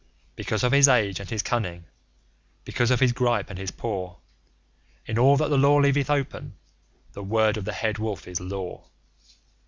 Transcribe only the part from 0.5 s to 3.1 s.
of his age and his cunning, because of